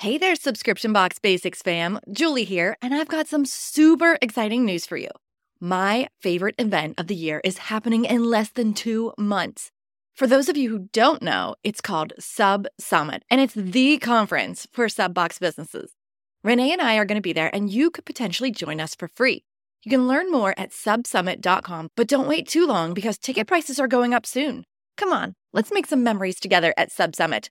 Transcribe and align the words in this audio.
Hey 0.00 0.16
there, 0.16 0.34
Subscription 0.34 0.94
Box 0.94 1.18
Basics 1.18 1.60
fam. 1.60 2.00
Julie 2.10 2.44
here, 2.44 2.74
and 2.80 2.94
I've 2.94 3.06
got 3.06 3.28
some 3.28 3.44
super 3.44 4.16
exciting 4.22 4.64
news 4.64 4.86
for 4.86 4.96
you. 4.96 5.10
My 5.60 6.08
favorite 6.22 6.54
event 6.58 6.98
of 6.98 7.06
the 7.06 7.14
year 7.14 7.42
is 7.44 7.68
happening 7.68 8.06
in 8.06 8.24
less 8.24 8.48
than 8.48 8.72
two 8.72 9.12
months. 9.18 9.70
For 10.14 10.26
those 10.26 10.48
of 10.48 10.56
you 10.56 10.70
who 10.70 10.88
don't 10.94 11.20
know, 11.20 11.54
it's 11.62 11.82
called 11.82 12.14
Sub 12.18 12.66
Summit, 12.78 13.24
and 13.28 13.42
it's 13.42 13.52
the 13.52 13.98
conference 13.98 14.66
for 14.72 14.88
sub 14.88 15.12
box 15.12 15.38
businesses. 15.38 15.92
Renee 16.42 16.72
and 16.72 16.80
I 16.80 16.96
are 16.96 17.04
going 17.04 17.18
to 17.18 17.20
be 17.20 17.34
there, 17.34 17.54
and 17.54 17.70
you 17.70 17.90
could 17.90 18.06
potentially 18.06 18.50
join 18.50 18.80
us 18.80 18.94
for 18.94 19.06
free. 19.06 19.44
You 19.84 19.90
can 19.90 20.08
learn 20.08 20.30
more 20.30 20.54
at 20.56 20.70
subsummit.com, 20.70 21.90
but 21.94 22.08
don't 22.08 22.26
wait 22.26 22.48
too 22.48 22.66
long 22.66 22.94
because 22.94 23.18
ticket 23.18 23.46
prices 23.46 23.78
are 23.78 23.86
going 23.86 24.14
up 24.14 24.24
soon. 24.24 24.64
Come 24.96 25.12
on, 25.12 25.34
let's 25.52 25.70
make 25.70 25.86
some 25.86 26.02
memories 26.02 26.40
together 26.40 26.72
at 26.78 26.90
Sub 26.90 27.14
Summit. 27.14 27.50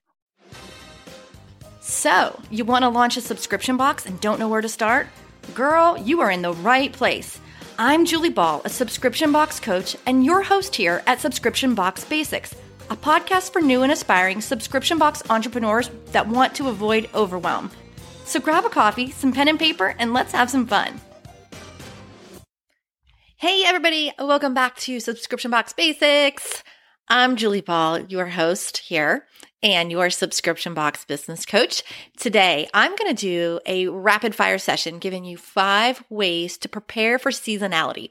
So, 1.82 2.38
you 2.50 2.66
want 2.66 2.82
to 2.82 2.90
launch 2.90 3.16
a 3.16 3.22
subscription 3.22 3.78
box 3.78 4.04
and 4.04 4.20
don't 4.20 4.38
know 4.38 4.50
where 4.50 4.60
to 4.60 4.68
start? 4.68 5.06
Girl, 5.54 5.96
you 5.96 6.20
are 6.20 6.30
in 6.30 6.42
the 6.42 6.52
right 6.52 6.92
place. 6.92 7.40
I'm 7.78 8.04
Julie 8.04 8.28
Ball, 8.28 8.60
a 8.66 8.68
subscription 8.68 9.32
box 9.32 9.58
coach, 9.58 9.96
and 10.04 10.22
your 10.22 10.42
host 10.42 10.76
here 10.76 11.02
at 11.06 11.20
Subscription 11.20 11.74
Box 11.74 12.04
Basics, 12.04 12.54
a 12.90 12.96
podcast 12.96 13.54
for 13.54 13.62
new 13.62 13.82
and 13.82 13.90
aspiring 13.90 14.42
subscription 14.42 14.98
box 14.98 15.22
entrepreneurs 15.30 15.90
that 16.12 16.28
want 16.28 16.54
to 16.56 16.68
avoid 16.68 17.08
overwhelm. 17.14 17.70
So 18.26 18.40
grab 18.40 18.66
a 18.66 18.68
coffee, 18.68 19.10
some 19.10 19.32
pen 19.32 19.48
and 19.48 19.58
paper, 19.58 19.94
and 19.98 20.12
let's 20.12 20.32
have 20.32 20.50
some 20.50 20.66
fun. 20.66 21.00
Hey, 23.36 23.64
everybody, 23.64 24.12
welcome 24.18 24.52
back 24.52 24.76
to 24.80 25.00
Subscription 25.00 25.50
Box 25.50 25.72
Basics. 25.72 26.62
I'm 27.08 27.36
Julie 27.36 27.62
Ball, 27.62 28.00
your 28.00 28.26
host 28.26 28.76
here 28.76 29.24
and 29.62 29.90
your 29.90 30.10
subscription 30.10 30.74
box 30.74 31.04
business 31.04 31.44
coach. 31.44 31.82
Today, 32.16 32.68
I'm 32.72 32.96
going 32.96 33.14
to 33.14 33.20
do 33.20 33.60
a 33.66 33.88
rapid 33.88 34.34
fire 34.34 34.58
session 34.58 34.98
giving 34.98 35.24
you 35.24 35.36
five 35.36 36.02
ways 36.08 36.56
to 36.58 36.68
prepare 36.68 37.18
for 37.18 37.30
seasonality. 37.30 38.10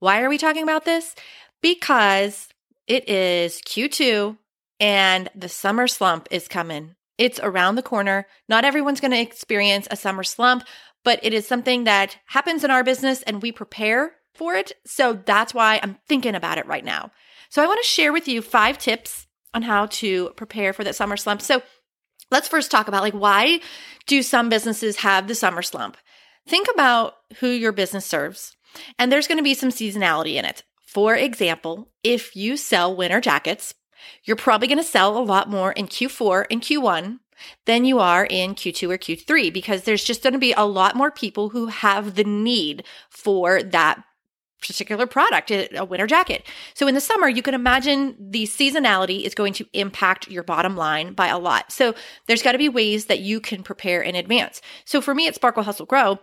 Why 0.00 0.22
are 0.22 0.28
we 0.28 0.38
talking 0.38 0.62
about 0.62 0.84
this? 0.84 1.14
Because 1.62 2.48
it 2.86 3.08
is 3.08 3.60
Q2 3.62 4.36
and 4.80 5.28
the 5.34 5.48
summer 5.48 5.86
slump 5.86 6.28
is 6.30 6.48
coming. 6.48 6.94
It's 7.16 7.40
around 7.42 7.74
the 7.74 7.82
corner. 7.82 8.26
Not 8.48 8.64
everyone's 8.64 9.00
going 9.00 9.10
to 9.10 9.20
experience 9.20 9.88
a 9.90 9.96
summer 9.96 10.22
slump, 10.22 10.64
but 11.04 11.18
it 11.22 11.34
is 11.34 11.46
something 11.46 11.84
that 11.84 12.18
happens 12.26 12.64
in 12.64 12.70
our 12.70 12.84
business 12.84 13.22
and 13.22 13.42
we 13.42 13.50
prepare 13.52 14.12
for 14.34 14.54
it. 14.54 14.72
So 14.86 15.20
that's 15.24 15.52
why 15.52 15.80
I'm 15.82 15.98
thinking 16.06 16.34
about 16.34 16.58
it 16.58 16.66
right 16.66 16.84
now. 16.84 17.10
So 17.50 17.62
I 17.62 17.66
want 17.66 17.80
to 17.82 17.88
share 17.88 18.12
with 18.12 18.28
you 18.28 18.40
five 18.40 18.78
tips 18.78 19.26
on 19.54 19.62
how 19.62 19.86
to 19.86 20.30
prepare 20.36 20.72
for 20.72 20.84
that 20.84 20.96
summer 20.96 21.16
slump. 21.16 21.42
So 21.42 21.62
let's 22.30 22.48
first 22.48 22.70
talk 22.70 22.88
about 22.88 23.02
like 23.02 23.14
why 23.14 23.60
do 24.06 24.22
some 24.22 24.48
businesses 24.48 24.96
have 24.98 25.28
the 25.28 25.34
summer 25.34 25.62
slump? 25.62 25.96
Think 26.46 26.68
about 26.72 27.14
who 27.40 27.48
your 27.48 27.72
business 27.72 28.06
serves. 28.06 28.56
And 28.98 29.10
there's 29.10 29.26
going 29.26 29.38
to 29.38 29.44
be 29.44 29.54
some 29.54 29.70
seasonality 29.70 30.34
in 30.34 30.44
it. 30.44 30.62
For 30.86 31.14
example, 31.14 31.90
if 32.02 32.34
you 32.34 32.56
sell 32.56 32.94
winter 32.94 33.20
jackets, 33.20 33.74
you're 34.24 34.36
probably 34.36 34.68
going 34.68 34.78
to 34.78 34.84
sell 34.84 35.18
a 35.18 35.20
lot 35.20 35.50
more 35.50 35.72
in 35.72 35.86
Q4 35.86 36.46
and 36.50 36.62
Q1 36.62 37.18
than 37.66 37.84
you 37.84 37.98
are 37.98 38.24
in 38.24 38.54
Q2 38.54 38.90
or 38.90 38.98
Q3 38.98 39.52
because 39.52 39.82
there's 39.82 40.04
just 40.04 40.22
going 40.22 40.32
to 40.32 40.38
be 40.38 40.52
a 40.52 40.64
lot 40.64 40.96
more 40.96 41.10
people 41.10 41.50
who 41.50 41.66
have 41.66 42.14
the 42.14 42.24
need 42.24 42.84
for 43.10 43.62
that 43.62 44.02
particular 44.60 45.06
product, 45.06 45.50
a 45.50 45.84
winter 45.84 46.06
jacket. 46.06 46.46
So 46.74 46.86
in 46.86 46.94
the 46.94 47.00
summer, 47.00 47.28
you 47.28 47.42
can 47.42 47.54
imagine 47.54 48.16
the 48.18 48.44
seasonality 48.44 49.22
is 49.22 49.34
going 49.34 49.52
to 49.54 49.66
impact 49.72 50.28
your 50.28 50.42
bottom 50.42 50.76
line 50.76 51.12
by 51.12 51.28
a 51.28 51.38
lot. 51.38 51.70
So 51.72 51.94
there's 52.26 52.42
got 52.42 52.52
to 52.52 52.58
be 52.58 52.68
ways 52.68 53.06
that 53.06 53.20
you 53.20 53.40
can 53.40 53.62
prepare 53.62 54.02
in 54.02 54.14
advance. 54.14 54.60
So 54.84 55.00
for 55.00 55.14
me 55.14 55.28
at 55.28 55.34
Sparkle 55.34 55.62
Hustle 55.62 55.86
Grow, 55.86 56.18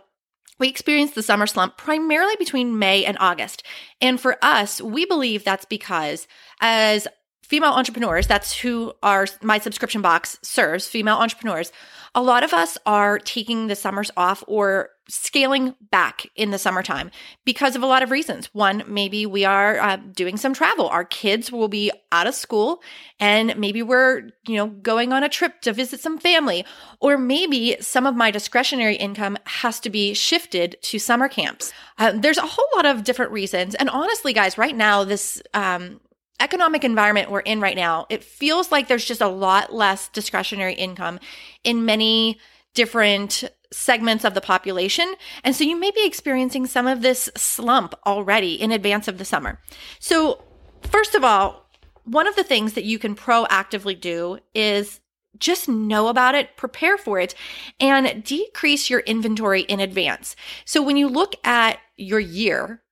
we 0.58 0.68
experienced 0.68 1.14
the 1.14 1.22
summer 1.22 1.46
slump 1.46 1.76
primarily 1.76 2.34
between 2.36 2.78
May 2.78 3.04
and 3.04 3.16
August. 3.20 3.62
And 4.00 4.20
for 4.20 4.36
us, 4.42 4.80
we 4.80 5.04
believe 5.04 5.44
that's 5.44 5.66
because 5.66 6.26
as 6.60 7.06
female 7.42 7.72
entrepreneurs, 7.72 8.26
that's 8.26 8.58
who 8.58 8.92
our 9.02 9.26
my 9.42 9.58
subscription 9.58 10.02
box 10.02 10.38
serves, 10.42 10.88
female 10.88 11.16
entrepreneurs. 11.16 11.72
A 12.14 12.22
lot 12.22 12.42
of 12.42 12.54
us 12.54 12.78
are 12.86 13.18
taking 13.18 13.66
the 13.66 13.76
summers 13.76 14.10
off 14.16 14.42
or 14.46 14.90
scaling 15.08 15.74
back 15.90 16.26
in 16.34 16.50
the 16.50 16.58
summertime 16.58 17.10
because 17.44 17.76
of 17.76 17.82
a 17.82 17.86
lot 17.86 18.02
of 18.02 18.10
reasons. 18.10 18.46
One, 18.52 18.82
maybe 18.86 19.24
we 19.24 19.44
are 19.44 19.78
uh, 19.78 19.96
doing 19.96 20.36
some 20.36 20.52
travel. 20.52 20.88
Our 20.88 21.04
kids 21.04 21.52
will 21.52 21.68
be 21.68 21.92
out 22.10 22.26
of 22.26 22.34
school 22.34 22.82
and 23.20 23.56
maybe 23.56 23.82
we're, 23.82 24.30
you 24.46 24.56
know, 24.56 24.66
going 24.66 25.12
on 25.12 25.22
a 25.22 25.28
trip 25.28 25.60
to 25.62 25.72
visit 25.72 26.00
some 26.00 26.18
family. 26.18 26.64
Or 27.00 27.16
maybe 27.18 27.76
some 27.80 28.06
of 28.06 28.16
my 28.16 28.30
discretionary 28.30 28.96
income 28.96 29.38
has 29.44 29.78
to 29.80 29.90
be 29.90 30.14
shifted 30.14 30.76
to 30.82 30.98
summer 30.98 31.28
camps. 31.28 31.72
Uh, 31.98 32.12
there's 32.12 32.38
a 32.38 32.42
whole 32.42 32.68
lot 32.74 32.86
of 32.86 33.04
different 33.04 33.32
reasons. 33.32 33.74
And 33.76 33.88
honestly, 33.90 34.32
guys, 34.32 34.58
right 34.58 34.76
now, 34.76 35.04
this, 35.04 35.40
um, 35.54 36.00
economic 36.40 36.84
environment 36.84 37.30
we're 37.30 37.40
in 37.40 37.60
right 37.60 37.76
now, 37.76 38.06
it 38.10 38.22
feels 38.22 38.70
like 38.70 38.88
there's 38.88 39.04
just 39.04 39.22
a 39.22 39.28
lot 39.28 39.72
less 39.72 40.08
discretionary 40.08 40.74
income 40.74 41.18
in 41.64 41.86
many 41.86 42.38
different 42.76 43.42
segments 43.72 44.24
of 44.24 44.34
the 44.34 44.40
population. 44.40 45.14
And 45.44 45.54
so 45.54 45.64
you 45.64 45.78
may 45.78 45.90
be 45.90 46.06
experiencing 46.06 46.66
some 46.66 46.86
of 46.86 47.02
this 47.02 47.30
slump 47.36 47.94
already 48.06 48.54
in 48.54 48.72
advance 48.72 49.08
of 49.08 49.18
the 49.18 49.24
summer. 49.24 49.60
So, 49.98 50.42
first 50.82 51.14
of 51.14 51.24
all, 51.24 51.68
one 52.04 52.28
of 52.28 52.36
the 52.36 52.44
things 52.44 52.74
that 52.74 52.84
you 52.84 52.98
can 52.98 53.16
proactively 53.16 54.00
do 54.00 54.38
is 54.54 55.00
just 55.38 55.68
know 55.68 56.08
about 56.08 56.34
it, 56.34 56.56
prepare 56.56 56.96
for 56.96 57.18
it, 57.18 57.34
and 57.80 58.24
decrease 58.24 58.88
your 58.88 59.00
inventory 59.00 59.62
in 59.62 59.80
advance. 59.80 60.36
So, 60.64 60.82
when 60.82 60.96
you 60.96 61.08
look 61.08 61.34
at 61.44 61.78
your 61.96 62.20
year, 62.20 62.82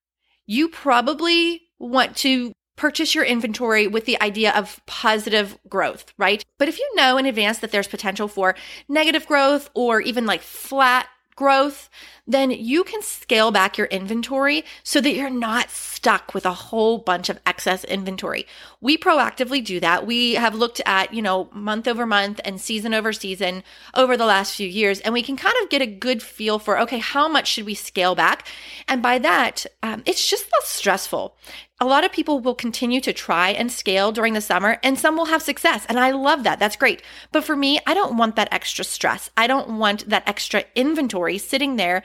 you 0.47 0.69
probably 0.69 1.63
want 1.79 2.17
to 2.19 2.53
purchase 2.77 3.15
your 3.15 3.25
inventory 3.25 3.87
with 3.87 4.05
the 4.05 4.21
idea 4.21 4.53
of 4.53 4.81
positive 4.87 5.59
growth, 5.69 6.13
right? 6.19 6.45
But 6.59 6.69
if 6.69 6.79
you 6.79 6.91
know 6.97 7.17
in 7.17 7.27
advance 7.27 7.59
that 7.59 7.71
there's 7.71 7.89
potential 7.89 8.29
for 8.29 8.55
negative 8.89 9.27
growth 9.27 9.71
or 9.75 10.01
even 10.01 10.27
like 10.27 10.43
flat 10.43 11.07
growth, 11.37 11.91
then 12.27 12.51
you 12.51 12.85
can 12.85 13.03
scale 13.03 13.51
back 13.51 13.77
your 13.77 13.89
inventory 13.89 14.65
so 14.83 15.01
that 15.01 15.15
you're 15.15 15.29
not 15.29 15.71
stuck 15.71 16.33
with 16.33 16.47
a 16.47 16.53
whole 16.53 16.99
bunch 16.99 17.29
of 17.29 17.41
excess 17.45 17.85
inventory. 17.85 18.47
We 18.81 18.97
proactively 18.97 19.65
do 19.65 19.81
that. 19.81 20.07
We 20.07 20.35
have 20.35 20.55
looked 20.55 20.81
at, 20.87 21.13
you 21.13 21.21
know, 21.21 21.51
month 21.53 21.89
over 21.89 22.07
month 22.07 22.41
and 22.45 22.61
season 22.61 22.95
over 22.95 23.13
season 23.13 23.63
over 23.95 24.17
the 24.17 24.27
last 24.27 24.55
few 24.55 24.69
years, 24.69 25.01
and 25.01 25.13
we 25.13 25.23
can 25.23 25.37
kind 25.37 25.57
of 25.63 25.71
get 25.71 25.83
a 25.83 25.87
good 25.87 26.23
feel 26.23 26.59
for, 26.59 26.79
okay, 26.81 26.99
how 26.99 27.29
much 27.29 27.49
should 27.49 27.67
we 27.67 27.75
scale 27.75 28.15
back? 28.15 28.47
And 28.87 29.03
by 29.03 29.19
that, 29.19 29.67
um, 29.83 30.03
it's 30.07 30.29
just 30.29 30.45
less 30.53 30.69
stressful 30.69 31.37
a 31.85 31.87
lot 31.87 32.05
of 32.05 32.13
people 32.13 32.41
will 32.41 32.55
continue 32.55 32.99
to 33.03 33.13
try 33.13 33.51
and 33.51 33.71
scale 33.71 34.11
during 34.11 34.33
the 34.33 34.41
summer 34.41 34.79
and 34.83 34.99
some 34.99 35.17
will 35.17 35.27
have 35.27 35.43
success. 35.43 35.85
And 35.87 36.01
I 36.01 36.13
love 36.13 36.43
that. 36.45 36.59
That's 36.59 36.77
great. 36.77 37.03
But 37.31 37.45
for 37.45 37.55
me, 37.55 37.79
I 37.87 37.93
don't 37.93 38.17
want 38.17 38.37
that 38.37 38.49
extra 38.51 38.87
stress. 38.87 39.31
I 39.37 39.47
don't 39.47 39.77
want 39.79 40.09
that 40.09 40.27
extra 40.27 40.65
inventory 40.75 41.37
sitting 41.37 41.77
there, 41.77 42.03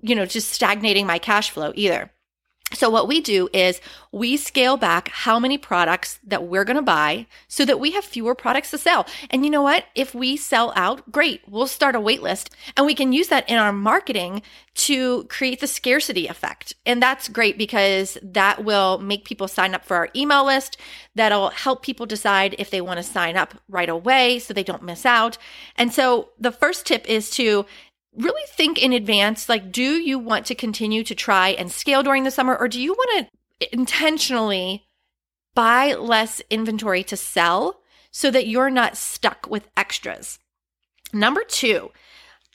you 0.00 0.16
know, 0.16 0.26
just 0.26 0.50
stagnating 0.50 1.06
my 1.06 1.18
cash 1.20 1.50
flow 1.50 1.72
either. 1.76 2.10
So 2.74 2.90
what 2.90 3.08
we 3.08 3.20
do 3.20 3.48
is 3.52 3.80
we 4.12 4.36
scale 4.36 4.76
back 4.76 5.08
how 5.08 5.38
many 5.38 5.58
products 5.58 6.18
that 6.24 6.44
we're 6.44 6.64
going 6.64 6.76
to 6.76 6.82
buy 6.82 7.26
so 7.48 7.64
that 7.64 7.80
we 7.80 7.92
have 7.92 8.04
fewer 8.04 8.34
products 8.34 8.70
to 8.72 8.78
sell. 8.78 9.06
And 9.30 9.44
you 9.44 9.50
know 9.50 9.62
what? 9.62 9.86
If 9.94 10.14
we 10.14 10.36
sell 10.36 10.72
out, 10.76 11.10
great. 11.10 11.42
We'll 11.48 11.66
start 11.66 11.96
a 11.96 12.00
wait 12.00 12.22
list 12.22 12.50
and 12.76 12.86
we 12.86 12.94
can 12.94 13.12
use 13.12 13.28
that 13.28 13.48
in 13.48 13.56
our 13.56 13.72
marketing 13.72 14.42
to 14.74 15.24
create 15.24 15.60
the 15.60 15.66
scarcity 15.66 16.26
effect. 16.26 16.74
And 16.84 17.00
that's 17.00 17.28
great 17.28 17.56
because 17.56 18.18
that 18.22 18.64
will 18.64 18.98
make 18.98 19.24
people 19.24 19.48
sign 19.48 19.74
up 19.74 19.84
for 19.84 19.96
our 19.96 20.08
email 20.16 20.44
list. 20.44 20.76
That'll 21.14 21.50
help 21.50 21.82
people 21.82 22.06
decide 22.06 22.56
if 22.58 22.70
they 22.70 22.80
want 22.80 22.98
to 22.98 23.04
sign 23.04 23.36
up 23.36 23.54
right 23.68 23.88
away 23.88 24.40
so 24.40 24.52
they 24.52 24.64
don't 24.64 24.82
miss 24.82 25.06
out. 25.06 25.38
And 25.76 25.92
so 25.92 26.30
the 26.38 26.52
first 26.52 26.86
tip 26.86 27.08
is 27.08 27.30
to 27.30 27.66
really 28.16 28.42
think 28.48 28.82
in 28.82 28.92
advance 28.92 29.48
like 29.48 29.72
do 29.72 29.82
you 29.82 30.18
want 30.18 30.46
to 30.46 30.54
continue 30.54 31.02
to 31.02 31.14
try 31.14 31.48
and 31.50 31.70
scale 31.70 32.02
during 32.02 32.24
the 32.24 32.30
summer 32.30 32.56
or 32.56 32.68
do 32.68 32.80
you 32.80 32.92
want 32.92 33.28
to 33.60 33.74
intentionally 33.74 34.84
buy 35.54 35.94
less 35.94 36.40
inventory 36.50 37.02
to 37.04 37.16
sell 37.16 37.80
so 38.10 38.30
that 38.30 38.46
you're 38.46 38.70
not 38.70 38.96
stuck 38.96 39.46
with 39.48 39.68
extras 39.76 40.38
number 41.12 41.42
2 41.44 41.90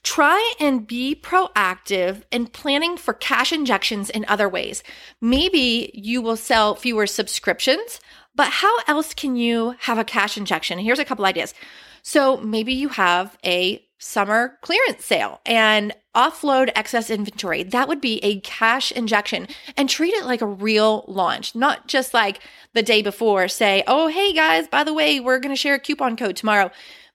Try 0.02 0.54
and 0.58 0.86
be 0.86 1.14
proactive 1.14 2.22
in 2.30 2.46
planning 2.46 2.96
for 2.96 3.12
cash 3.12 3.52
injections 3.52 4.08
in 4.08 4.24
other 4.28 4.48
ways. 4.48 4.82
Maybe 5.20 5.90
you 5.92 6.22
will 6.22 6.36
sell 6.36 6.74
fewer 6.74 7.06
subscriptions, 7.06 8.00
but 8.34 8.48
how 8.48 8.74
else 8.86 9.12
can 9.12 9.36
you 9.36 9.74
have 9.80 9.98
a 9.98 10.04
cash 10.04 10.38
injection? 10.38 10.78
Here's 10.78 10.98
a 10.98 11.04
couple 11.04 11.26
ideas. 11.26 11.52
So 12.02 12.36
maybe 12.38 12.72
you 12.72 12.88
have 12.90 13.36
a 13.44 13.84
summer 14.02 14.58
clearance 14.62 15.04
sale 15.04 15.40
and 15.44 15.94
offload 16.14 16.70
excess 16.74 17.10
inventory. 17.10 17.62
That 17.62 17.86
would 17.86 18.00
be 18.00 18.18
a 18.24 18.40
cash 18.40 18.90
injection 18.92 19.46
and 19.76 19.88
treat 19.88 20.14
it 20.14 20.24
like 20.24 20.40
a 20.40 20.46
real 20.46 21.04
launch, 21.06 21.54
not 21.54 21.86
just 21.86 22.14
like 22.14 22.40
the 22.72 22.82
day 22.82 23.02
before 23.02 23.46
say, 23.46 23.84
oh, 23.86 24.08
hey 24.08 24.32
guys, 24.32 24.66
by 24.68 24.84
the 24.84 24.94
way, 24.94 25.20
we're 25.20 25.38
going 25.38 25.54
to 25.54 25.60
share 25.60 25.74
a 25.74 25.78
coupon 25.78 26.16
code 26.16 26.36
tomorrow. 26.36 26.70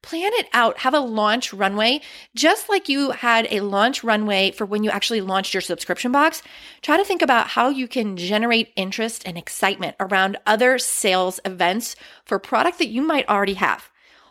plan 0.06 0.32
it 0.34 0.48
out, 0.54 0.80
have 0.80 0.94
a 0.94 1.00
launch 1.00 1.52
runway, 1.52 2.00
just 2.36 2.70
like 2.70 2.88
you 2.88 3.12
had 3.12 3.48
a 3.50 3.62
launch 3.62 4.04
runway 4.04 4.52
for 4.52 4.66
when 4.66 4.84
you 4.84 4.92
actually 4.92 5.20
launched 5.20 5.54
your 5.54 5.62
subscription 5.62 6.12
box. 6.12 6.44
Try 6.82 6.96
to 6.96 7.04
think 7.04 7.24
about 7.24 7.48
how 7.48 7.70
you 7.70 7.88
can 7.88 8.16
generate 8.16 8.72
interest 8.76 9.24
and 9.26 9.38
excitement 9.38 9.96
around 10.00 10.38
other 10.46 10.78
sales 10.78 11.40
events 11.44 11.96
for 12.24 12.38
product 12.38 12.78
that 12.78 12.90
you 12.90 13.02
might 13.02 13.28
already 13.28 13.56
have. 13.56 13.90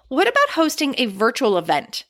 What 0.08 0.28
about 0.28 0.50
hosting 0.50 0.94
a 0.98 1.06
virtual 1.06 1.56
event? 1.58 2.04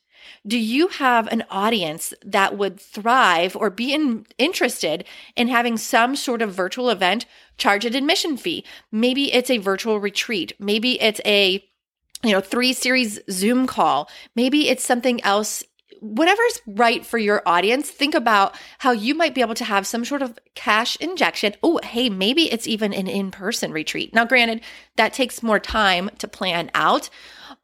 Do 0.47 0.57
you 0.59 0.89
have 0.89 1.27
an 1.27 1.43
audience 1.49 2.13
that 2.23 2.57
would 2.57 2.79
thrive 2.79 3.55
or 3.55 3.69
be 3.69 3.93
in, 3.93 4.25
interested 4.37 5.05
in 5.35 5.47
having 5.47 5.77
some 5.77 6.15
sort 6.15 6.41
of 6.41 6.53
virtual 6.53 6.89
event, 6.89 7.25
charge 7.57 7.85
an 7.85 7.95
admission 7.95 8.37
fee? 8.37 8.65
Maybe 8.91 9.33
it's 9.33 9.49
a 9.49 9.57
virtual 9.57 9.99
retreat. 9.99 10.53
Maybe 10.59 11.01
it's 11.01 11.21
a 11.25 11.63
you 12.23 12.31
know, 12.31 12.41
three 12.41 12.73
series 12.73 13.19
Zoom 13.29 13.67
call. 13.67 14.09
Maybe 14.35 14.69
it's 14.69 14.83
something 14.83 15.23
else 15.23 15.63
whatever's 15.99 16.61
right 16.65 17.05
for 17.05 17.17
your 17.17 17.41
audience, 17.45 17.89
think 17.89 18.15
about 18.15 18.55
how 18.79 18.91
you 18.91 19.15
might 19.15 19.35
be 19.35 19.41
able 19.41 19.55
to 19.55 19.63
have 19.63 19.87
some 19.87 20.05
sort 20.05 20.21
of 20.21 20.37
cash 20.53 20.95
injection. 20.97 21.55
Oh, 21.63 21.79
hey, 21.83 22.09
maybe 22.09 22.51
it's 22.51 22.67
even 22.67 22.93
an 22.93 23.07
in 23.07 23.31
person 23.31 23.71
retreat. 23.71 24.13
Now, 24.13 24.25
granted, 24.25 24.61
that 24.95 25.13
takes 25.13 25.43
more 25.43 25.59
time 25.59 26.09
to 26.19 26.27
plan 26.27 26.71
out, 26.73 27.09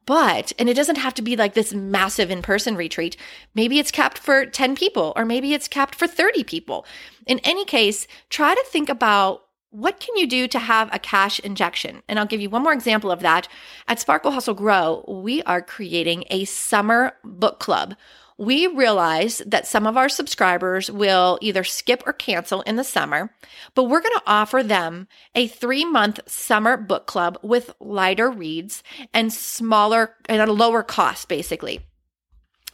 but, 0.06 0.52
and 0.58 0.68
it 0.68 0.74
doesn't 0.74 0.96
have 0.96 1.14
to 1.14 1.22
be 1.22 1.36
like 1.36 1.54
this 1.54 1.72
massive 1.72 2.30
in 2.30 2.42
person 2.42 2.76
retreat. 2.76 3.16
Maybe 3.54 3.78
it's 3.78 3.90
capped 3.90 4.18
for 4.18 4.46
10 4.46 4.74
people, 4.74 5.12
or 5.16 5.24
maybe 5.24 5.54
it's 5.54 5.68
capped 5.68 5.94
for 5.94 6.06
30 6.06 6.44
people. 6.44 6.84
In 7.26 7.38
any 7.40 7.64
case, 7.64 8.06
try 8.28 8.54
to 8.54 8.64
think 8.68 8.88
about 8.88 9.44
what 9.72 10.00
can 10.00 10.14
you 10.16 10.26
do 10.26 10.46
to 10.48 10.58
have 10.58 10.90
a 10.92 10.98
cash 10.98 11.40
injection? 11.40 12.02
And 12.06 12.18
I'll 12.18 12.26
give 12.26 12.42
you 12.42 12.50
one 12.50 12.62
more 12.62 12.74
example 12.74 13.10
of 13.10 13.20
that. 13.20 13.48
At 13.88 13.98
Sparkle 13.98 14.32
Hustle 14.32 14.52
Grow, 14.52 15.02
we 15.08 15.42
are 15.44 15.62
creating 15.62 16.24
a 16.28 16.44
summer 16.44 17.14
book 17.24 17.58
club 17.58 17.94
we 18.42 18.66
realize 18.66 19.40
that 19.46 19.68
some 19.68 19.86
of 19.86 19.96
our 19.96 20.08
subscribers 20.08 20.90
will 20.90 21.38
either 21.40 21.62
skip 21.62 22.02
or 22.04 22.12
cancel 22.12 22.62
in 22.62 22.74
the 22.74 22.82
summer, 22.82 23.32
but 23.76 23.84
we're 23.84 24.00
going 24.00 24.16
to 24.16 24.22
offer 24.26 24.64
them 24.64 25.06
a 25.36 25.46
three 25.46 25.84
month 25.84 26.18
summer 26.26 26.76
book 26.76 27.06
club 27.06 27.38
with 27.42 27.72
lighter 27.78 28.28
reads 28.28 28.82
and 29.14 29.32
smaller 29.32 30.16
and 30.28 30.42
a 30.42 30.52
lower 30.52 30.82
cost, 30.82 31.28
basically. 31.28 31.82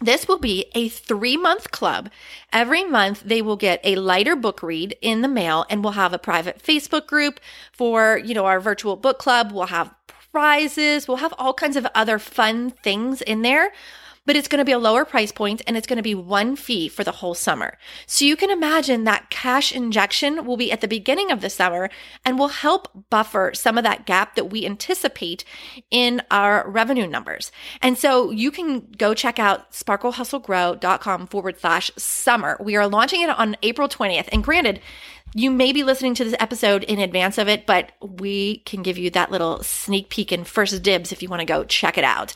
This 0.00 0.26
will 0.26 0.38
be 0.38 0.70
a 0.74 0.88
three 0.88 1.36
month 1.36 1.70
club. 1.70 2.08
Every 2.50 2.84
month, 2.84 3.24
they 3.26 3.42
will 3.42 3.56
get 3.56 3.80
a 3.84 3.96
lighter 3.96 4.36
book 4.36 4.62
read 4.62 4.96
in 5.02 5.20
the 5.20 5.28
mail, 5.28 5.66
and 5.68 5.84
we'll 5.84 5.92
have 5.92 6.14
a 6.14 6.18
private 6.18 6.62
Facebook 6.62 7.06
group 7.06 7.40
for, 7.72 8.16
you 8.24 8.32
know, 8.32 8.46
our 8.46 8.58
virtual 8.58 8.96
book 8.96 9.18
club. 9.18 9.52
We'll 9.52 9.66
have 9.66 9.94
prizes. 10.32 11.06
We'll 11.06 11.18
have 11.18 11.34
all 11.36 11.52
kinds 11.52 11.76
of 11.76 11.86
other 11.94 12.18
fun 12.18 12.70
things 12.70 13.20
in 13.20 13.42
there 13.42 13.70
but 14.28 14.36
it's 14.36 14.46
going 14.46 14.58
to 14.58 14.64
be 14.64 14.72
a 14.72 14.78
lower 14.78 15.06
price 15.06 15.32
point 15.32 15.62
and 15.66 15.74
it's 15.74 15.86
going 15.86 15.96
to 15.96 16.02
be 16.02 16.14
one 16.14 16.54
fee 16.54 16.86
for 16.86 17.02
the 17.02 17.12
whole 17.12 17.34
summer. 17.34 17.78
So 18.04 18.26
you 18.26 18.36
can 18.36 18.50
imagine 18.50 19.04
that 19.04 19.30
cash 19.30 19.72
injection 19.72 20.44
will 20.44 20.58
be 20.58 20.70
at 20.70 20.82
the 20.82 20.86
beginning 20.86 21.30
of 21.30 21.40
the 21.40 21.48
summer 21.48 21.88
and 22.26 22.38
will 22.38 22.48
help 22.48 23.08
buffer 23.08 23.52
some 23.54 23.78
of 23.78 23.84
that 23.84 24.04
gap 24.04 24.34
that 24.34 24.50
we 24.50 24.66
anticipate 24.66 25.46
in 25.90 26.20
our 26.30 26.68
revenue 26.68 27.06
numbers. 27.06 27.50
And 27.80 27.96
so 27.96 28.30
you 28.30 28.50
can 28.50 28.80
go 28.98 29.14
check 29.14 29.38
out 29.38 29.72
sparklehustlegrow.com 29.72 31.28
forward 31.28 31.58
slash 31.58 31.90
summer. 31.96 32.58
We 32.60 32.76
are 32.76 32.86
launching 32.86 33.22
it 33.22 33.30
on 33.30 33.56
April 33.62 33.88
20th. 33.88 34.28
And 34.30 34.44
granted, 34.44 34.80
you 35.34 35.50
may 35.50 35.72
be 35.72 35.84
listening 35.84 36.12
to 36.16 36.24
this 36.24 36.36
episode 36.38 36.84
in 36.84 36.98
advance 36.98 37.38
of 37.38 37.48
it, 37.48 37.64
but 37.64 37.92
we 38.02 38.58
can 38.58 38.82
give 38.82 38.98
you 38.98 39.08
that 39.10 39.30
little 39.30 39.62
sneak 39.62 40.10
peek 40.10 40.32
and 40.32 40.46
first 40.46 40.82
dibs 40.82 41.12
if 41.12 41.22
you 41.22 41.30
want 41.30 41.40
to 41.40 41.46
go 41.46 41.64
check 41.64 41.96
it 41.96 42.04
out. 42.04 42.34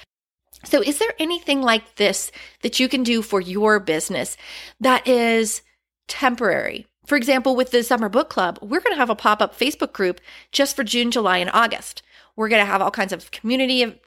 So, 0.65 0.81
is 0.83 0.99
there 0.99 1.13
anything 1.19 1.63
like 1.63 1.97
this 1.97 2.31
that 2.63 2.79
you 2.79 2.89
can 2.89 3.03
do 3.03 3.23
for 3.23 3.41
your 3.41 3.81
business 3.81 4.37
that 4.81 5.07
is 5.07 5.63
temporary? 6.09 6.87
For 7.05 7.17
example, 7.17 7.57
with 7.57 7.73
the 7.73 7.83
Summer 7.83 8.09
Book 8.09 8.31
Club, 8.31 8.59
we're 8.63 8.81
going 8.81 8.95
to 8.95 9.01
have 9.01 9.11
a 9.11 9.17
pop 9.17 9.43
up 9.43 9.59
Facebook 9.59 9.93
group 9.93 10.21
just 10.53 10.77
for 10.77 10.85
June, 10.85 11.11
July, 11.11 11.39
and 11.39 11.51
August. 11.53 12.03
We're 12.37 12.49
going 12.49 12.65
to 12.65 12.71
have 12.71 12.81
all 12.81 12.91
kinds 12.91 13.13
of 13.13 13.31
community 13.33 14.01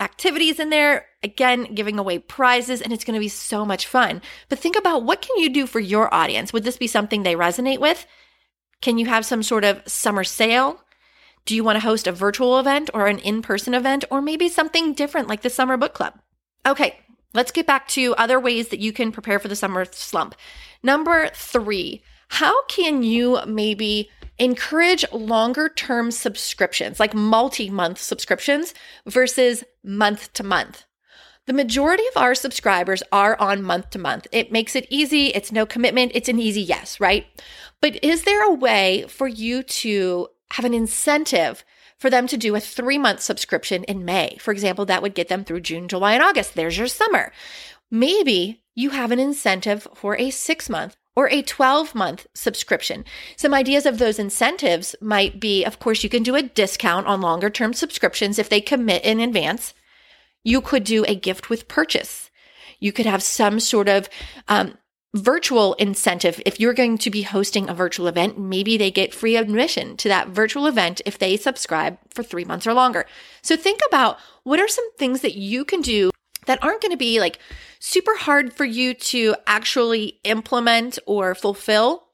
activities 0.00 0.58
in 0.58 0.70
there, 0.70 1.06
again, 1.22 1.74
giving 1.74 1.98
away 1.98 2.18
prizes, 2.18 2.80
and 2.80 2.92
it's 2.92 3.04
going 3.04 3.14
to 3.14 3.20
be 3.20 3.28
so 3.28 3.64
much 3.64 3.86
fun. 3.86 4.22
But 4.48 4.58
think 4.58 4.76
about 4.76 5.04
what 5.04 5.20
can 5.20 5.36
you 5.38 5.50
do 5.50 5.66
for 5.66 5.80
your 5.80 6.12
audience? 6.14 6.52
Would 6.52 6.64
this 6.64 6.76
be 6.76 6.86
something 6.86 7.22
they 7.22 7.34
resonate 7.34 7.80
with? 7.80 8.06
Can 8.80 8.98
you 8.98 9.06
have 9.06 9.26
some 9.26 9.42
sort 9.42 9.64
of 9.64 9.82
summer 9.86 10.24
sale? 10.24 10.80
Do 11.48 11.56
you 11.56 11.64
want 11.64 11.76
to 11.76 11.80
host 11.80 12.06
a 12.06 12.12
virtual 12.12 12.60
event 12.60 12.90
or 12.92 13.06
an 13.06 13.20
in 13.20 13.40
person 13.40 13.72
event 13.72 14.04
or 14.10 14.20
maybe 14.20 14.50
something 14.50 14.92
different 14.92 15.28
like 15.28 15.40
the 15.40 15.48
summer 15.48 15.78
book 15.78 15.94
club? 15.94 16.12
Okay, 16.66 16.98
let's 17.32 17.52
get 17.52 17.66
back 17.66 17.88
to 17.88 18.14
other 18.16 18.38
ways 18.38 18.68
that 18.68 18.80
you 18.80 18.92
can 18.92 19.12
prepare 19.12 19.38
for 19.38 19.48
the 19.48 19.56
summer 19.56 19.86
slump. 19.86 20.34
Number 20.82 21.30
three, 21.34 22.02
how 22.28 22.66
can 22.66 23.02
you 23.02 23.38
maybe 23.46 24.10
encourage 24.36 25.10
longer 25.10 25.70
term 25.70 26.10
subscriptions, 26.10 27.00
like 27.00 27.14
multi 27.14 27.70
month 27.70 27.96
subscriptions 27.96 28.74
versus 29.06 29.64
month 29.82 30.30
to 30.34 30.42
month? 30.42 30.84
The 31.46 31.54
majority 31.54 32.04
of 32.14 32.20
our 32.20 32.34
subscribers 32.34 33.02
are 33.10 33.40
on 33.40 33.62
month 33.62 33.88
to 33.90 33.98
month. 33.98 34.26
It 34.32 34.52
makes 34.52 34.76
it 34.76 34.86
easy. 34.90 35.28
It's 35.28 35.50
no 35.50 35.64
commitment. 35.64 36.12
It's 36.14 36.28
an 36.28 36.40
easy 36.40 36.60
yes, 36.60 37.00
right? 37.00 37.24
But 37.80 38.04
is 38.04 38.24
there 38.24 38.44
a 38.44 38.52
way 38.52 39.06
for 39.08 39.26
you 39.26 39.62
to 39.62 40.28
have 40.52 40.64
an 40.64 40.74
incentive 40.74 41.64
for 41.98 42.10
them 42.10 42.26
to 42.28 42.36
do 42.36 42.54
a 42.54 42.60
three 42.60 42.98
month 42.98 43.20
subscription 43.20 43.84
in 43.84 44.04
May. 44.04 44.36
For 44.40 44.52
example, 44.52 44.86
that 44.86 45.02
would 45.02 45.14
get 45.14 45.28
them 45.28 45.44
through 45.44 45.60
June, 45.60 45.88
July, 45.88 46.14
and 46.14 46.22
August. 46.22 46.54
There's 46.54 46.78
your 46.78 46.86
summer. 46.86 47.32
Maybe 47.90 48.62
you 48.74 48.90
have 48.90 49.10
an 49.10 49.18
incentive 49.18 49.88
for 49.94 50.16
a 50.16 50.30
six 50.30 50.68
month 50.68 50.96
or 51.16 51.28
a 51.30 51.42
12 51.42 51.96
month 51.96 52.28
subscription. 52.34 53.04
Some 53.36 53.52
ideas 53.52 53.86
of 53.86 53.98
those 53.98 54.20
incentives 54.20 54.94
might 55.00 55.40
be, 55.40 55.64
of 55.64 55.80
course, 55.80 56.04
you 56.04 56.08
can 56.08 56.22
do 56.22 56.36
a 56.36 56.42
discount 56.42 57.08
on 57.08 57.20
longer 57.20 57.50
term 57.50 57.74
subscriptions 57.74 58.38
if 58.38 58.48
they 58.48 58.60
commit 58.60 59.04
in 59.04 59.18
advance. 59.18 59.74
You 60.44 60.60
could 60.60 60.84
do 60.84 61.04
a 61.08 61.16
gift 61.16 61.50
with 61.50 61.66
purchase. 61.66 62.30
You 62.78 62.92
could 62.92 63.06
have 63.06 63.22
some 63.24 63.58
sort 63.58 63.88
of 63.88 64.08
um, 64.46 64.78
virtual 65.14 65.74
incentive. 65.74 66.40
If 66.44 66.60
you're 66.60 66.74
going 66.74 66.98
to 66.98 67.10
be 67.10 67.22
hosting 67.22 67.68
a 67.68 67.74
virtual 67.74 68.08
event, 68.08 68.38
maybe 68.38 68.76
they 68.76 68.90
get 68.90 69.14
free 69.14 69.36
admission 69.36 69.96
to 69.98 70.08
that 70.08 70.28
virtual 70.28 70.66
event 70.66 71.00
if 71.06 71.18
they 71.18 71.36
subscribe 71.36 71.98
for 72.10 72.22
three 72.22 72.44
months 72.44 72.66
or 72.66 72.74
longer. 72.74 73.06
So 73.42 73.56
think 73.56 73.80
about 73.88 74.18
what 74.42 74.60
are 74.60 74.68
some 74.68 74.92
things 74.96 75.22
that 75.22 75.34
you 75.34 75.64
can 75.64 75.80
do 75.80 76.10
that 76.46 76.62
aren't 76.62 76.82
going 76.82 76.92
to 76.92 76.98
be 76.98 77.20
like 77.20 77.38
super 77.78 78.16
hard 78.16 78.52
for 78.52 78.64
you 78.64 78.94
to 78.94 79.34
actually 79.46 80.18
implement 80.24 80.98
or 81.06 81.34
fulfill. 81.34 82.08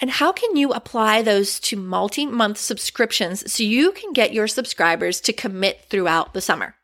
And 0.00 0.10
how 0.10 0.32
can 0.32 0.56
you 0.56 0.72
apply 0.72 1.22
those 1.22 1.60
to 1.60 1.76
multi 1.76 2.26
month 2.26 2.58
subscriptions 2.58 3.50
so 3.50 3.62
you 3.62 3.92
can 3.92 4.12
get 4.12 4.34
your 4.34 4.48
subscribers 4.48 5.20
to 5.22 5.32
commit 5.32 5.86
throughout 5.88 6.34
the 6.34 6.40
summer? 6.40 6.74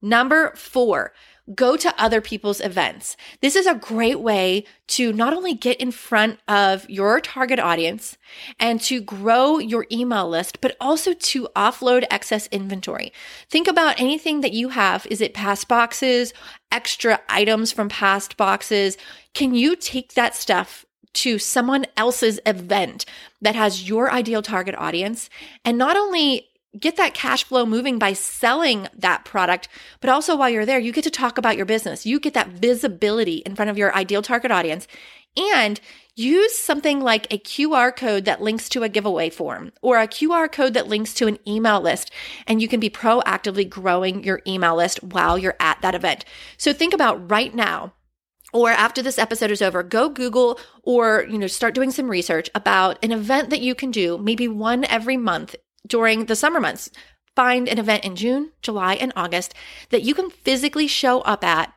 Number 0.00 0.52
four, 0.56 1.12
go 1.54 1.76
to 1.76 1.94
other 2.02 2.20
people's 2.20 2.60
events. 2.60 3.16
This 3.42 3.54
is 3.54 3.66
a 3.66 3.74
great 3.74 4.20
way 4.20 4.64
to 4.88 5.12
not 5.12 5.34
only 5.34 5.52
get 5.52 5.78
in 5.78 5.90
front 5.90 6.38
of 6.48 6.88
your 6.88 7.20
target 7.20 7.58
audience 7.58 8.16
and 8.58 8.80
to 8.82 9.00
grow 9.00 9.58
your 9.58 9.86
email 9.92 10.28
list, 10.28 10.60
but 10.62 10.74
also 10.80 11.12
to 11.12 11.48
offload 11.54 12.04
excess 12.10 12.46
inventory. 12.46 13.12
Think 13.50 13.68
about 13.68 14.00
anything 14.00 14.40
that 14.40 14.52
you 14.52 14.70
have. 14.70 15.06
Is 15.10 15.20
it 15.20 15.34
past 15.34 15.68
boxes, 15.68 16.32
extra 16.72 17.20
items 17.28 17.72
from 17.72 17.90
past 17.90 18.38
boxes? 18.38 18.96
Can 19.34 19.54
you 19.54 19.76
take 19.76 20.14
that 20.14 20.34
stuff 20.34 20.86
to 21.14 21.38
someone 21.38 21.86
else's 21.96 22.40
event 22.46 23.04
that 23.40 23.54
has 23.54 23.88
your 23.88 24.10
ideal 24.10 24.42
target 24.42 24.74
audience 24.76 25.30
and 25.64 25.78
not 25.78 25.96
only 25.96 26.48
get 26.78 26.96
that 26.96 27.14
cash 27.14 27.44
flow 27.44 27.64
moving 27.66 27.98
by 27.98 28.12
selling 28.12 28.88
that 28.96 29.24
product. 29.24 29.68
But 30.00 30.10
also 30.10 30.36
while 30.36 30.50
you're 30.50 30.66
there, 30.66 30.78
you 30.78 30.92
get 30.92 31.04
to 31.04 31.10
talk 31.10 31.38
about 31.38 31.56
your 31.56 31.66
business. 31.66 32.06
You 32.06 32.20
get 32.20 32.34
that 32.34 32.48
visibility 32.48 33.36
in 33.38 33.54
front 33.54 33.70
of 33.70 33.78
your 33.78 33.94
ideal 33.94 34.22
target 34.22 34.50
audience 34.50 34.86
and 35.36 35.80
use 36.16 36.56
something 36.56 37.00
like 37.00 37.32
a 37.32 37.38
QR 37.38 37.94
code 37.94 38.24
that 38.24 38.40
links 38.40 38.68
to 38.68 38.82
a 38.84 38.88
giveaway 38.88 39.30
form 39.30 39.72
or 39.82 39.98
a 39.98 40.06
QR 40.06 40.50
code 40.50 40.74
that 40.74 40.86
links 40.86 41.12
to 41.14 41.26
an 41.26 41.38
email 41.46 41.80
list. 41.80 42.10
And 42.46 42.62
you 42.62 42.68
can 42.68 42.80
be 42.80 42.90
proactively 42.90 43.68
growing 43.68 44.22
your 44.22 44.40
email 44.46 44.76
list 44.76 45.02
while 45.02 45.36
you're 45.36 45.56
at 45.58 45.80
that 45.82 45.94
event. 45.94 46.24
So 46.56 46.72
think 46.72 46.94
about 46.94 47.30
right 47.30 47.54
now 47.54 47.94
or 48.52 48.70
after 48.70 49.02
this 49.02 49.18
episode 49.18 49.50
is 49.50 49.60
over, 49.60 49.82
go 49.82 50.08
Google 50.08 50.60
or, 50.84 51.26
you 51.28 51.38
know, 51.38 51.48
start 51.48 51.74
doing 51.74 51.90
some 51.90 52.08
research 52.08 52.48
about 52.54 52.98
an 53.02 53.10
event 53.10 53.50
that 53.50 53.60
you 53.60 53.74
can 53.74 53.90
do, 53.90 54.16
maybe 54.16 54.46
one 54.46 54.84
every 54.84 55.16
month 55.16 55.56
during 55.86 56.26
the 56.26 56.36
summer 56.36 56.60
months. 56.60 56.90
Find 57.36 57.68
an 57.68 57.78
event 57.78 58.04
in 58.04 58.16
June, 58.16 58.52
July, 58.62 58.94
and 58.94 59.12
August 59.16 59.54
that 59.90 60.02
you 60.02 60.14
can 60.14 60.30
physically 60.30 60.86
show 60.86 61.20
up 61.22 61.42
at 61.42 61.72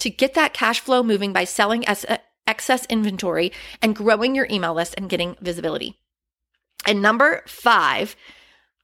to 0.00 0.10
get 0.10 0.34
that 0.34 0.54
cash 0.54 0.80
flow 0.80 1.02
moving 1.02 1.32
by 1.32 1.44
selling 1.44 1.84
excess 2.46 2.86
inventory 2.86 3.52
and 3.82 3.96
growing 3.96 4.34
your 4.34 4.46
email 4.50 4.74
list 4.74 4.94
and 4.96 5.08
getting 5.08 5.36
visibility. 5.40 5.98
And 6.86 7.02
number 7.02 7.42
five, 7.46 8.16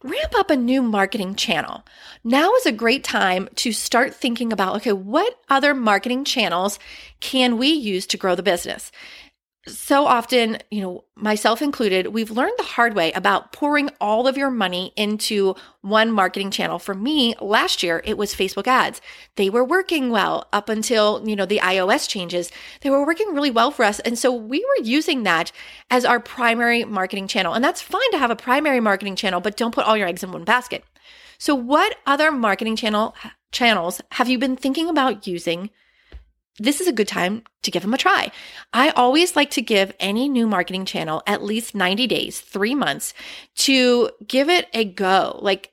ramp 0.03 0.35
up 0.37 0.51
a 0.51 0.57
new 0.57 0.83
marketing 0.83 1.35
channel. 1.35 1.85
Now 2.23 2.53
is 2.55 2.67
a 2.67 2.73
great 2.73 3.03
time 3.03 3.49
to 3.57 3.73
start 3.73 4.15
thinking 4.15 4.53
about 4.53 4.77
okay, 4.77 4.93
what 4.93 5.39
other 5.49 5.75
marketing 5.75 6.25
channels 6.25 6.79
can 7.21 7.57
we 7.59 7.69
use 7.69 8.07
to 8.09 8.19
grow 8.19 8.35
the 8.35 8.43
business? 8.43 8.93
So 9.67 10.07
often, 10.07 10.59
you 10.71 10.83
know, 10.83 11.05
myself 11.17 11.63
included, 11.63 12.09
we've 12.09 12.31
learned 12.31 12.53
the 12.59 12.65
hard 12.65 12.95
way 12.95 13.13
about 13.13 13.53
pouring 13.53 13.89
all 13.99 14.27
of 14.27 14.37
your 14.37 14.51
money 14.51 14.93
into 14.95 15.55
one 15.81 16.13
marketing 16.13 16.51
channel. 16.51 16.79
For 16.79 16.95
me, 16.95 17.35
last 17.41 17.83
year, 17.83 18.03
it 18.05 18.19
was 18.19 18.35
Facebook 18.35 18.67
ads. 18.67 19.01
They 19.37 19.49
were 19.49 19.65
working 19.65 20.11
well 20.11 20.49
up 20.53 20.69
until, 20.69 21.27
you 21.27 21.35
know, 21.35 21.47
the 21.47 21.61
iOS 21.61 22.07
changes. 22.07 22.53
They 22.83 22.91
were 22.91 23.07
working 23.07 23.35
really 23.35 23.51
well 23.51 23.71
for 23.71 23.85
us. 23.85 24.01
And 24.01 24.19
so 24.19 24.33
we 24.33 24.59
were 24.59 24.85
using 24.85 25.23
that 25.23 25.51
as 25.91 26.05
our 26.05 26.21
primary 26.21 26.85
marketing 26.85 27.27
channel. 27.27 27.55
And 27.55 27.65
that's 27.65 27.81
fine 27.81 28.11
to 28.13 28.19
have 28.19 28.31
a 28.31 28.37
primary 28.37 28.81
marketing 28.81 29.17
channel, 29.17 29.41
but 29.41 29.57
don't 29.57 29.75
put 29.75 29.87
all 29.87 29.97
your 29.97 30.09
eggs 30.09 30.23
in 30.23 30.31
one 30.31 30.45
basket. 30.45 30.85
So 31.39 31.55
what 31.55 31.97
other 32.07 32.31
marketing 32.31 32.77
channel 32.77 33.15
channels 33.51 34.03
have 34.13 34.29
you 34.29 34.39
been 34.39 34.57
thinking 34.57 34.89
about 34.89 35.27
using 35.27 35.71
this 36.59 36.81
is 36.81 36.87
a 36.87 36.93
good 36.93 37.09
time 37.09 37.43
to 37.63 37.71
give 37.71 37.83
them 37.83 37.95
a 37.95 37.99
try. 37.99 38.31
I 38.73 38.91
always 38.91 39.35
like 39.35 39.51
to 39.53 39.63
give 39.63 39.95
any 39.99 40.29
new 40.29 40.47
marketing 40.47 40.85
channel 40.85 41.23
at 41.27 41.43
least 41.43 41.75
90 41.75 42.07
days, 42.07 42.41
three 42.41 42.75
months 42.75 43.13
to 43.57 44.11
give 44.27 44.49
it 44.49 44.69
a 44.73 44.85
go. 44.85 45.39
Like 45.43 45.73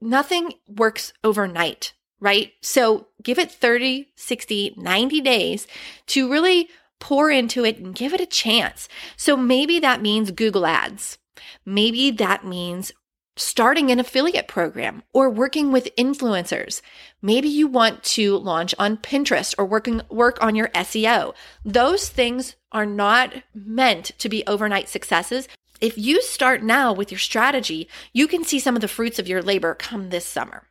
nothing 0.00 0.52
works 0.68 1.12
overnight, 1.24 1.94
right? 2.20 2.52
So 2.60 3.08
give 3.22 3.38
it 3.38 3.50
30, 3.50 4.08
60, 4.16 4.74
90 4.76 5.20
days 5.22 5.66
to 6.08 6.30
really 6.30 6.68
pour 7.00 7.30
into 7.30 7.64
it 7.64 7.78
and 7.78 7.94
give 7.94 8.12
it 8.12 8.20
a 8.20 8.26
chance. 8.26 8.88
So 9.16 9.36
maybe 9.36 9.78
that 9.80 10.02
means 10.02 10.30
Google 10.30 10.66
ads. 10.66 11.18
Maybe 11.64 12.10
that 12.10 12.44
means 12.44 12.92
starting 13.38 13.90
an 13.90 14.00
affiliate 14.00 14.48
program 14.48 15.02
or 15.12 15.30
working 15.30 15.72
with 15.72 15.94
influencers. 15.96 16.82
Maybe 17.22 17.48
you 17.48 17.66
want 17.66 18.02
to 18.04 18.36
launch 18.36 18.74
on 18.78 18.96
Pinterest 18.96 19.54
or 19.58 19.64
working 19.64 20.02
work 20.10 20.42
on 20.42 20.54
your 20.54 20.68
SEO. 20.68 21.34
Those 21.64 22.08
things 22.08 22.56
are 22.72 22.86
not 22.86 23.34
meant 23.54 24.12
to 24.18 24.28
be 24.28 24.44
overnight 24.46 24.88
successes. 24.88 25.48
If 25.80 25.96
you 25.96 26.20
start 26.22 26.62
now 26.62 26.92
with 26.92 27.10
your 27.12 27.18
strategy, 27.18 27.88
you 28.12 28.26
can 28.26 28.44
see 28.44 28.58
some 28.58 28.74
of 28.74 28.82
the 28.82 28.88
fruits 28.88 29.18
of 29.18 29.28
your 29.28 29.42
labor 29.42 29.74
come 29.74 30.10
this 30.10 30.26
summer. 30.26 30.64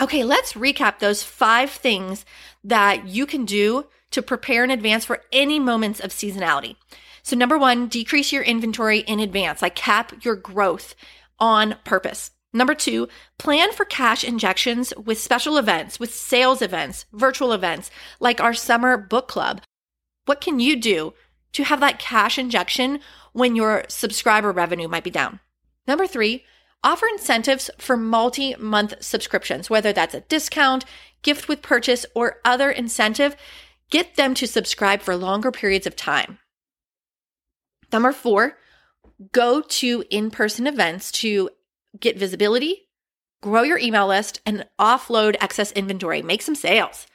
Okay, 0.00 0.24
let's 0.24 0.54
recap 0.54 0.98
those 0.98 1.22
five 1.22 1.70
things 1.70 2.24
that 2.64 3.06
you 3.06 3.26
can 3.26 3.44
do 3.44 3.86
to 4.10 4.22
prepare 4.22 4.64
in 4.64 4.70
advance 4.70 5.04
for 5.04 5.22
any 5.32 5.58
moments 5.58 6.00
of 6.00 6.10
seasonality. 6.10 6.76
So, 7.22 7.36
number 7.36 7.58
one, 7.58 7.86
decrease 7.88 8.32
your 8.32 8.42
inventory 8.42 9.00
in 9.00 9.20
advance, 9.20 9.62
like 9.62 9.74
cap 9.74 10.24
your 10.24 10.36
growth 10.36 10.94
on 11.40 11.76
purpose. 11.84 12.30
Number 12.52 12.74
two, 12.74 13.08
plan 13.38 13.72
for 13.72 13.84
cash 13.84 14.24
injections 14.24 14.92
with 14.96 15.20
special 15.20 15.56
events, 15.56 16.00
with 16.00 16.12
sales 16.12 16.62
events, 16.62 17.06
virtual 17.12 17.52
events, 17.52 17.90
like 18.18 18.40
our 18.40 18.54
summer 18.54 18.96
book 18.96 19.28
club. 19.28 19.62
What 20.26 20.40
can 20.40 20.58
you 20.58 20.76
do 20.76 21.14
to 21.52 21.64
have 21.64 21.80
that 21.80 21.98
cash 21.98 22.38
injection 22.38 23.00
when 23.32 23.54
your 23.54 23.84
subscriber 23.88 24.50
revenue 24.50 24.88
might 24.88 25.04
be 25.04 25.10
down? 25.10 25.38
Number 25.86 26.06
three, 26.06 26.44
offer 26.82 27.06
incentives 27.06 27.70
for 27.78 27.96
multi 27.96 28.56
month 28.56 28.94
subscriptions, 29.00 29.70
whether 29.70 29.92
that's 29.92 30.14
a 30.14 30.20
discount, 30.22 30.84
gift 31.22 31.48
with 31.48 31.62
purchase, 31.62 32.04
or 32.14 32.40
other 32.44 32.70
incentive. 32.70 33.36
Get 33.90 34.16
them 34.16 34.34
to 34.34 34.46
subscribe 34.46 35.02
for 35.02 35.16
longer 35.16 35.52
periods 35.52 35.86
of 35.86 35.96
time. 35.96 36.38
Number 37.92 38.12
four, 38.12 38.56
go 39.32 39.60
to 39.60 40.04
in 40.10 40.30
person 40.30 40.66
events 40.66 41.10
to 41.12 41.50
get 41.98 42.18
visibility, 42.18 42.88
grow 43.42 43.62
your 43.62 43.78
email 43.78 44.06
list, 44.06 44.40
and 44.46 44.66
offload 44.78 45.36
excess 45.40 45.72
inventory. 45.72 46.22
Make 46.22 46.42
some 46.42 46.54
sales. 46.54 47.06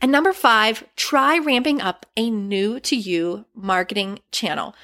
And 0.00 0.10
number 0.10 0.32
five, 0.32 0.84
try 0.96 1.38
ramping 1.38 1.80
up 1.80 2.06
a 2.16 2.30
new 2.30 2.80
to 2.80 2.96
you 2.96 3.46
marketing 3.54 4.20
channel. 4.32 4.74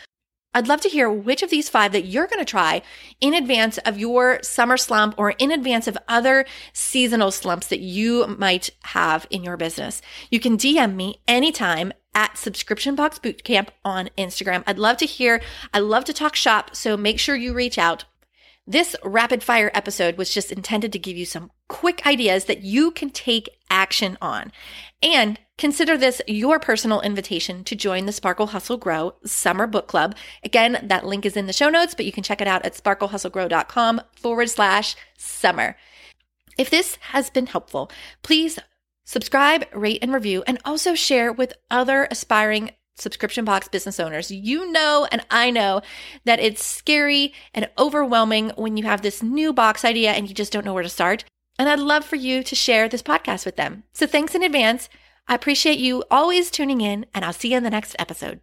I'd 0.53 0.67
love 0.67 0.81
to 0.81 0.89
hear 0.89 1.09
which 1.09 1.43
of 1.43 1.51
these 1.51 1.69
five 1.69 1.93
that 1.93 2.07
you're 2.07 2.27
going 2.27 2.41
to 2.41 2.45
try 2.45 2.83
in 3.21 3.35
advance 3.35 3.79
of 3.79 3.99
your 3.99 4.41
summer 4.43 4.77
slump 4.77 5.15
or 5.17 5.31
in 5.33 5.53
advance 5.53 5.87
of 5.87 5.97
other 6.09 6.45
seasonal 6.73 7.31
slumps 7.31 7.69
that 7.69 7.79
you 7.79 8.27
might 8.27 8.71
have 8.83 9.27
in 9.31 9.45
your 9.45 9.57
business. 9.57 10.03
You 10.29 10.41
can 10.41 10.59
DM 10.59 10.97
me 10.97 11.21
anytime 11.29 11.93
at 12.17 12.37
Subscription 12.37 12.97
Box 12.97 13.21
Bootcamp 13.21 13.69
on 13.85 14.11
Instagram. 14.19 14.65
I'd 14.67 14.79
love 14.79 14.97
to 14.97 15.07
hear. 15.07 15.41
I 15.73 15.79
love 15.79 16.05
to 16.07 16.13
talk 16.13 16.35
shop. 16.35 16.75
So 16.75 16.97
make 16.97 17.21
sure 17.21 17.37
you 17.37 17.55
reach 17.55 17.79
out. 17.79 18.05
This 18.67 18.95
rapid 19.03 19.43
fire 19.43 19.71
episode 19.75 20.17
was 20.17 20.33
just 20.33 20.53
intended 20.53 20.93
to 20.93 20.99
give 20.99 21.17
you 21.17 21.25
some 21.25 21.51
quick 21.69 22.07
ideas 22.07 22.45
that 22.45 22.63
you 22.63 22.91
can 22.91 23.11
take 23.11 23.49
action 23.71 24.17
on. 24.21 24.53
And 25.03 25.39
consider 25.59 25.97
this 25.97 26.23
your 26.27 26.61
personal 26.61 27.01
invitation 27.01 27.65
to 27.65 27.75
join 27.75 28.07
the 28.07 28.13
Sparkle 28.13 28.49
Hustle 28.49 28.77
Grow 28.77 29.15
Summer 29.25 29.67
Book 29.67 29.89
Club. 29.89 30.15
Again, 30.45 30.79
that 30.83 31.07
link 31.07 31.27
is 31.27 31.37
in 31.37 31.47
the 31.47 31.53
show 31.53 31.69
notes, 31.71 31.95
but 31.95 32.05
you 32.07 32.13
can 32.13 32.23
check 32.23 32.41
it 32.41 32.49
out 32.49 32.65
at 32.65 32.75
sparklehustlegrow.com 32.75 34.03
forward 34.15 34.51
slash 34.51 34.95
summer. 35.17 35.77
If 36.59 36.71
this 36.71 36.97
has 36.97 37.31
been 37.31 37.47
helpful, 37.47 37.91
please 38.23 38.59
Subscribe, 39.11 39.67
rate, 39.75 39.99
and 40.03 40.15
review, 40.15 40.45
and 40.47 40.61
also 40.65 40.95
share 40.95 41.33
with 41.33 41.55
other 41.69 42.07
aspiring 42.13 42.71
subscription 43.01 43.45
box 43.45 43.69
business 43.69 44.01
owners. 44.01 44.31
You 44.31 44.71
know, 44.71 45.07
and 45.11 45.25
I 45.31 45.51
know 45.51 45.83
that 46.25 46.41
it's 46.41 46.65
scary 46.65 47.33
and 47.55 47.69
overwhelming 47.79 48.51
when 48.57 48.77
you 48.77 48.85
have 48.85 49.03
this 49.03 49.23
new 49.23 49.53
box 49.53 49.85
idea 49.85 50.13
and 50.13 50.29
you 50.29 50.35
just 50.35 50.53
don't 50.53 50.65
know 50.65 50.75
where 50.75 50.83
to 50.83 50.89
start. 50.89 51.25
And 51.59 51.69
I'd 51.69 51.79
love 51.79 52.05
for 52.05 52.17
you 52.17 52.43
to 52.43 52.55
share 52.55 52.89
this 52.89 53.03
podcast 53.03 53.45
with 53.45 53.57
them. 53.57 53.85
So 53.93 54.07
thanks 54.07 54.35
in 54.35 54.43
advance. 54.43 54.89
I 55.29 55.35
appreciate 55.35 55.79
you 55.79 56.05
always 56.11 56.51
tuning 56.51 56.81
in, 56.81 57.07
and 57.15 57.25
I'll 57.25 57.33
see 57.33 57.51
you 57.51 57.57
in 57.57 57.63
the 57.63 57.71
next 57.71 57.95
episode. 57.99 58.41